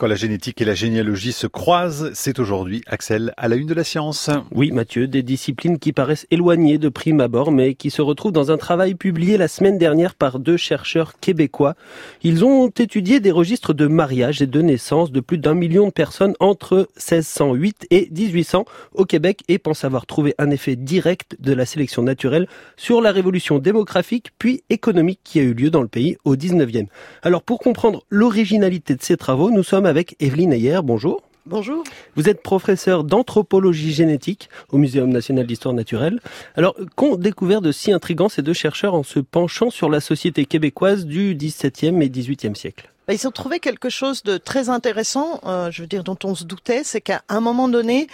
[0.00, 3.74] Quand la génétique et la généalogie se croisent, c'est aujourd'hui Axel à la une de
[3.74, 4.30] la science.
[4.50, 8.50] Oui, Mathieu, des disciplines qui paraissent éloignées de prime abord, mais qui se retrouvent dans
[8.50, 11.74] un travail publié la semaine dernière par deux chercheurs québécois.
[12.22, 15.92] Ils ont étudié des registres de mariage et de naissance de plus d'un million de
[15.92, 18.64] personnes entre 1608 et 1800
[18.94, 22.48] au Québec et pensent avoir trouvé un effet direct de la sélection naturelle
[22.78, 26.86] sur la révolution démographique puis économique qui a eu lieu dans le pays au 19e.
[27.20, 30.80] Alors pour comprendre l'originalité de ces travaux, nous sommes avec Evelyne Ayer.
[30.82, 31.20] Bonjour.
[31.46, 31.82] Bonjour.
[32.16, 36.20] Vous êtes professeur d'anthropologie génétique au Muséum national d'histoire naturelle.
[36.56, 40.44] Alors, qu'ont découvert de si intrigant ces deux chercheurs en se penchant sur la société
[40.44, 42.90] québécoise du XVIIe et XVIIIe siècle?
[43.08, 46.34] Bah, ils ont trouvé quelque chose de très intéressant, euh, je veux dire, dont on
[46.34, 48.06] se doutait, c'est qu'à un moment donné,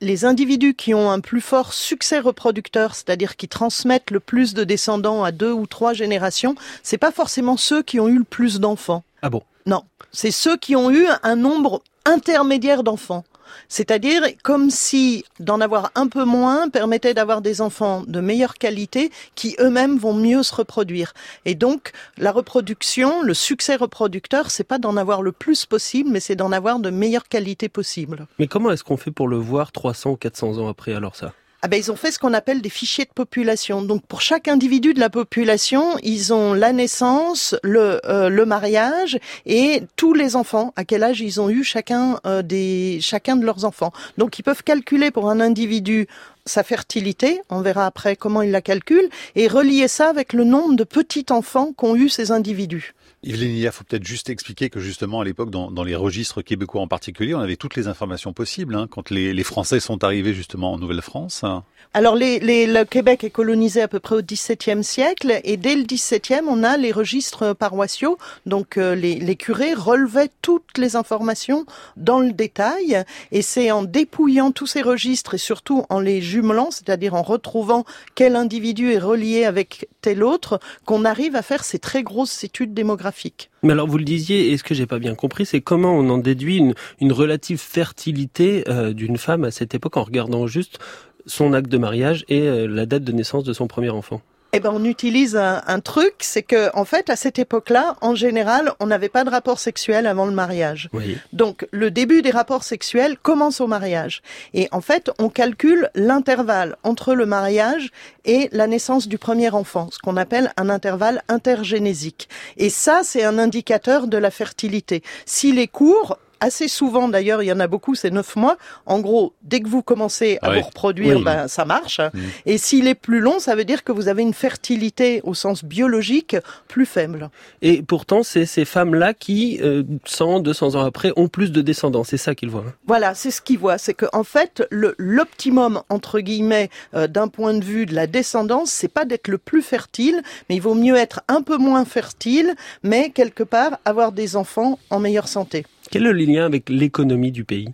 [0.00, 4.64] les individus qui ont un plus fort succès reproducteur, c'est-à-dire qui transmettent le plus de
[4.64, 8.58] descendants à deux ou trois générations, c'est pas forcément ceux qui ont eu le plus
[8.58, 9.04] d'enfants.
[9.22, 9.42] Ah bon?
[9.66, 13.24] Non, c'est ceux qui ont eu un nombre intermédiaire d'enfants.
[13.68, 19.10] C'est-à-dire comme si d'en avoir un peu moins permettait d'avoir des enfants de meilleure qualité
[19.34, 21.12] qui eux-mêmes vont mieux se reproduire.
[21.44, 26.20] Et donc la reproduction, le succès reproducteur, c'est pas d'en avoir le plus possible, mais
[26.20, 28.26] c'est d'en avoir de meilleure qualité possible.
[28.38, 31.32] Mais comment est-ce qu'on fait pour le voir 300 ou 400 ans après alors ça?
[31.62, 33.82] Ah ben, ils ont fait ce qu'on appelle des fichiers de population.
[33.82, 39.18] Donc pour chaque individu de la population, ils ont la naissance, le, euh, le mariage
[39.44, 43.44] et tous les enfants, à quel âge ils ont eu chacun euh, des chacun de
[43.44, 43.92] leurs enfants.
[44.16, 46.08] Donc ils peuvent calculer pour un individu
[46.50, 50.76] sa fertilité, on verra après comment ils la calculent, et relier ça avec le nombre
[50.76, 52.94] de petits enfants qu'ont eu ces individus.
[53.22, 56.80] Yveline, il faut peut-être juste expliquer que justement à l'époque, dans, dans, les registres québécois
[56.80, 60.32] en particulier, on avait toutes les informations possibles hein, quand les, les, Français sont arrivés
[60.32, 61.44] justement en Nouvelle-France.
[61.92, 65.74] Alors les, les, le Québec est colonisé à peu près au XVIIe siècle et dès
[65.74, 68.16] le XVIIe, on a les registres paroissiaux.
[68.46, 71.66] Donc euh, les, les, curés relevaient toutes les informations
[71.98, 76.22] dans le détail et c'est en dépouillant tous ces registres et surtout en les
[76.70, 77.84] c'est-à-dire en retrouvant
[78.14, 82.74] quel individu est relié avec tel autre, qu'on arrive à faire ces très grosses études
[82.74, 85.92] démographiques mais alors vous le disiez, et ce que j'ai pas bien compris, c'est comment
[85.92, 90.46] on en déduit une, une relative fertilité euh, d'une femme à cette époque en regardant
[90.46, 90.78] juste
[91.26, 94.22] son acte de mariage et euh, la date de naissance de son premier enfant?
[94.52, 98.72] Eh ben, on utilise un, truc, c'est que en fait, à cette époque-là, en général,
[98.80, 100.88] on n'avait pas de rapport sexuel avant le mariage.
[101.32, 104.22] Donc, le début des rapports sexuels commence au mariage.
[104.52, 107.90] Et en fait, on calcule l'intervalle entre le mariage
[108.24, 112.28] et la naissance du premier enfant, ce qu'on appelle un intervalle intergénésique.
[112.56, 115.02] Et ça, c'est un indicateur de la fertilité.
[115.26, 118.56] S'il est court, assez souvent d'ailleurs, il y en a beaucoup, c'est neuf mois.
[118.86, 122.00] En gros, dès que vous commencez à vous reproduire, ben, ça marche.
[122.00, 122.18] Mm.
[122.46, 125.64] Et s'il est plus long, ça veut dire que vous avez une fertilité au sens
[125.64, 126.36] biologique
[126.68, 127.30] plus faible.
[127.62, 129.60] Et pourtant, c'est ces femmes-là qui,
[130.04, 132.04] 100, euh, 200 ans après, ont plus de descendants.
[132.04, 132.64] C'est ça qu'ils voient.
[132.66, 132.74] Hein.
[132.86, 133.78] Voilà, c'est ce qu'ils voient.
[133.78, 138.70] C'est que en fait, l'optimum entre guillemets euh, d'un point de vue de la descendance,
[138.70, 142.54] c'est pas d'être le plus fertile, mais il vaut mieux être un peu moins fertile,
[142.82, 145.64] mais quelque part avoir des enfants en meilleure santé.
[145.90, 147.68] Quel est le lien avec l'économie du pays?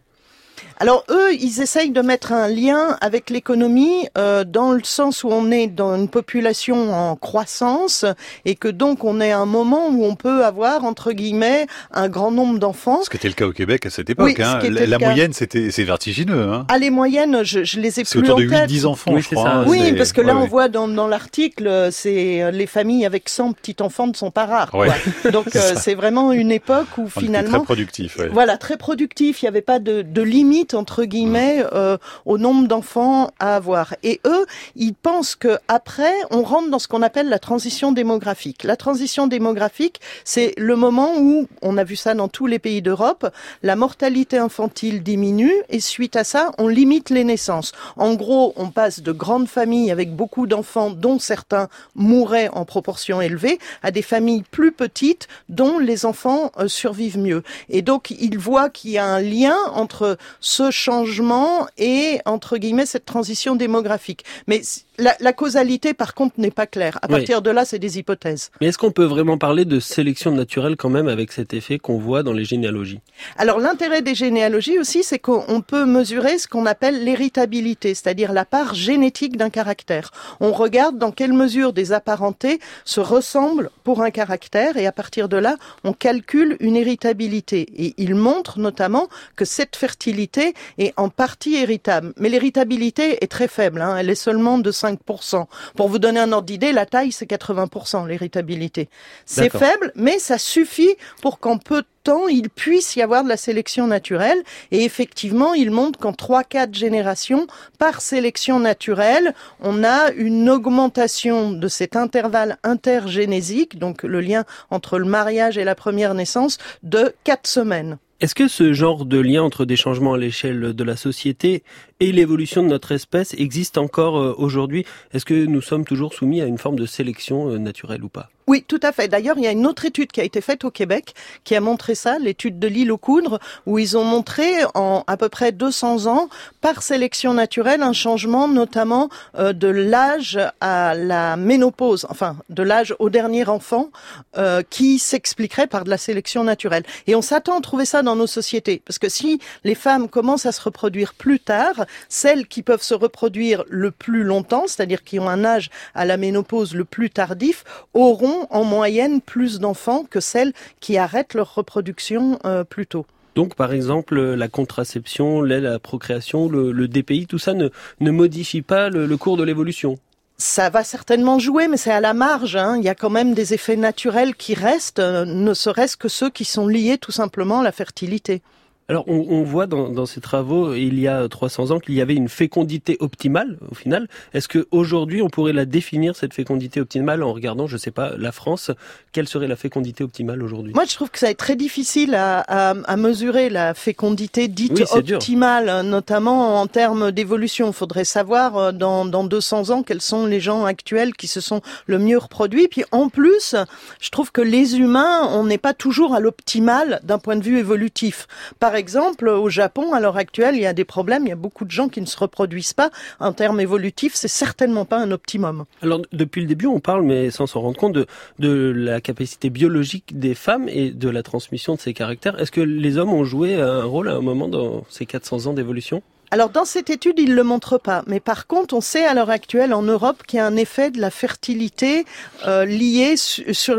[0.78, 5.28] Alors eux, ils essayent de mettre un lien avec l'économie euh, dans le sens où
[5.31, 8.04] on est dans une population en croissance
[8.44, 12.09] et que donc on est à un moment où on peut avoir entre guillemets un
[12.09, 13.00] grand nombre d'enfants.
[13.03, 14.38] Ce qui était le cas au Québec à cette époque.
[14.41, 14.59] hein.
[14.69, 16.42] La, moyenne, c'était c'est vertigineux.
[16.42, 16.66] Hein.
[16.69, 19.34] Ah les moyennes, je, je les ai plus autour en de 8-10 enfants, oui, je
[19.34, 19.44] crois.
[19.44, 19.65] Ça.
[19.66, 23.53] Oui, parce que là on voit dans, dans l'article, c'est euh, les familles avec 100
[23.53, 24.72] petits enfants ne sont pas rares.
[25.32, 28.19] Donc euh, c'est vraiment une époque où on finalement très productif.
[28.32, 29.42] Voilà, très productif.
[29.42, 33.94] Il n'y avait pas de, de limite entre guillemets euh, au nombre d'enfants à avoir.
[34.03, 38.65] Et eux, ils pensent que après, on rentre dans ce qu'on appelle la transition démographique.
[38.65, 42.82] La transition démographique, c'est le moment où on a vu ça dans tous les pays
[42.82, 43.31] d'Europe,
[43.62, 47.72] la mortalité infantile diminue et suite à ça, on limite les naissances.
[47.97, 53.21] En gros, on passe de grandes familles avec beaucoup d'enfants dont certains mouraient en proportion
[53.21, 57.42] élevée à des familles plus petites dont les enfants euh, survivent mieux.
[57.69, 60.16] Et donc, ils voient qu'il y a un lien entre
[60.56, 64.24] ce changement et, entre guillemets, cette transition démographique.
[64.47, 64.62] Mais
[64.98, 66.98] la, causalité, par contre, n'est pas claire.
[67.03, 68.50] À partir de là, c'est des hypothèses.
[68.60, 71.98] Mais est-ce qu'on peut vraiment parler de sélection naturelle quand même avec cet effet qu'on
[71.98, 73.00] voit dans les généalogies?
[73.36, 78.47] Alors, l'intérêt des généalogies aussi, c'est qu'on peut mesurer ce qu'on appelle l'héritabilité, c'est-à-dire la
[78.47, 80.10] part génétique d'un caractère.
[80.41, 85.28] On regarde dans quelle mesure des apparentés se ressemblent pour un caractère et à partir
[85.28, 87.66] de là, on calcule une héritabilité.
[87.76, 90.46] Et il montre notamment que cette fertilité
[90.78, 92.13] est en partie héritable.
[92.16, 93.97] Mais l'héritabilité est très faible, hein.
[93.97, 95.47] elle est seulement de 5%.
[95.77, 98.89] Pour vous donner un ordre d'idée, la taille, c'est 80%, l'héritabilité.
[99.25, 103.28] C'est faible, mais ça suffit pour qu'en peu de pourtant il puisse y avoir de
[103.28, 104.42] la sélection naturelle.
[104.70, 107.47] Et effectivement, il montre qu'en 3-4 générations,
[107.78, 114.98] par sélection naturelle, on a une augmentation de cet intervalle intergénésique, donc le lien entre
[114.98, 117.98] le mariage et la première naissance, de 4 semaines.
[118.20, 121.64] Est-ce que ce genre de lien entre des changements à l'échelle de la société
[121.98, 124.86] et l'évolution de notre espèce existe encore euh, aujourd'hui?
[125.12, 128.30] Est-ce que nous sommes toujours soumis à une forme de sélection euh, naturelle ou pas?
[128.48, 129.09] Oui, tout à fait.
[129.09, 131.60] D'ailleurs, il y a une autre étude qui a été faite au Québec qui a
[131.60, 135.51] montré ça, l'étude de l'île aux coudres, où ils ont montré en à peu près
[135.51, 136.28] 200 ans,
[136.60, 142.95] par sélection naturelle, un changement notamment euh, de l'âge à la ménopause, enfin de l'âge
[143.01, 143.91] au dernier enfant,
[144.37, 146.84] euh, qui s'expliquerait par de la sélection naturelle.
[147.09, 150.47] Et on s'attend à trouver ça dans nos sociétés, parce que si les femmes commencent
[150.47, 155.19] à se reproduire plus tard, celles qui peuvent se reproduire le plus longtemps, c'est-à-dire qui
[155.19, 160.21] ont un âge à la ménopause le plus tardif, auront en moyenne plus d'enfants que
[160.21, 163.06] celles qui arrêtent leur reproduction euh, plus tôt.
[163.36, 167.68] Donc, par exemple, la contraception, la procréation, le, DPI, tout ça ne,
[168.00, 169.98] ne modifie pas le, cours de l'évolution
[170.38, 172.56] ça va certainement jouer, mais c'est à la marge.
[172.56, 172.77] Hein.
[172.77, 176.28] Il y a quand même des effets naturels qui restent, euh, ne serait-ce que ceux
[176.28, 178.42] qui sont liés tout simplement à la fertilité.
[178.88, 182.00] Alors, on, on voit dans, dans, ces travaux, il y a 300 ans, qu'il y
[182.00, 184.06] avait une fécondité optimale, au final.
[184.33, 188.30] Est-ce qu'aujourd'hui, on pourrait la définir, cette fécondité optimale, en regardant, je sais pas, la
[188.30, 188.71] France?
[189.10, 190.72] Quelle serait la fécondité optimale aujourd'hui?
[190.72, 194.84] Moi, je trouve que ça est très difficile à, à, à mesurer la fécondité dite
[194.92, 197.66] optimale, notamment en termes d'évolution.
[197.66, 201.41] Il faudrait savoir, euh, dans, dans 200 ans, quels sont les gens actuels qui se
[201.41, 202.68] sont le mieux reproduits.
[202.68, 203.56] Puis, en plus,
[204.00, 207.59] je trouve que les humains, on n'est pas toujours à l'optimal d'un point de vue
[207.59, 208.28] évolutif.
[208.60, 211.24] Par exemple, au Japon, à l'heure actuelle, il y a des problèmes.
[211.26, 212.90] Il y a beaucoup de gens qui ne se reproduisent pas.
[213.18, 215.64] En termes évolutifs, c'est certainement pas un optimum.
[215.82, 218.06] Alors, depuis le début, on parle, mais sans s'en rendre compte, de,
[218.38, 222.38] de la capacité biologique des femmes et de la transmission de ces caractères.
[222.38, 225.52] Est-ce que les hommes ont joué un rôle à un moment dans ces 400 ans
[225.52, 226.02] d'évolution?
[226.32, 229.14] Alors dans cette étude, il ne le montre pas, mais par contre, on sait à
[229.14, 232.04] l'heure actuelle en Europe qu'il y a un effet de la fertilité
[232.46, 232.66] euh,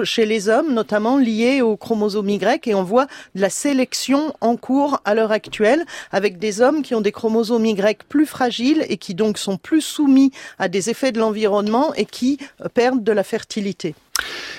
[0.03, 4.55] chez les hommes, notamment lié au chromosome Y, et on voit de la sélection en
[4.55, 8.97] cours à l'heure actuelle avec des hommes qui ont des chromosomes Y plus fragiles et
[8.97, 13.11] qui donc sont plus soumis à des effets de l'environnement et qui euh, perdent de
[13.11, 13.93] la fertilité.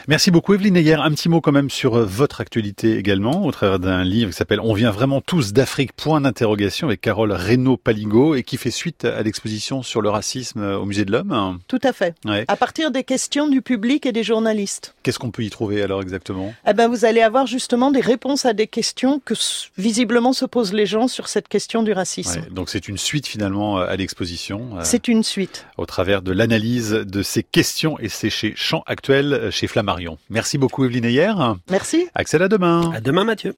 [0.09, 0.95] Merci beaucoup Evelyne Neyer.
[0.95, 4.37] Un petit mot quand même sur euh, votre actualité également, au travers d'un livre qui
[4.37, 9.05] s'appelle On vient vraiment tous d'Afrique, point d'interrogation, avec Carole Reynaud-Paligo, et qui fait suite
[9.05, 11.59] à l'exposition sur le racisme euh, au Musée de l'Homme.
[11.69, 12.15] Tout à fait.
[12.49, 14.95] À partir des questions du public et des journalistes.
[15.03, 16.55] Qu'est-ce qu'on peut y trouver alors exactement?
[16.67, 19.35] Eh ben, vous allez avoir justement des réponses à des questions que
[19.77, 22.43] visiblement se posent les gens sur cette question du racisme.
[22.51, 24.79] donc c'est une suite finalement à l'exposition.
[24.79, 25.67] Euh, c'est une suite.
[25.77, 30.19] Au travers de l'analyse de ces questions, et c'est chez Champ Actuel, chez Flammarion.
[30.31, 31.33] Merci beaucoup Evelyne Ayer.
[31.71, 32.09] Merci.
[32.15, 32.93] Axel, à demain.
[32.95, 33.47] À demain Mathieu.